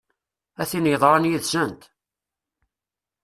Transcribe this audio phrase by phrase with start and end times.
[0.61, 1.81] A tin yeḍran yid-sent!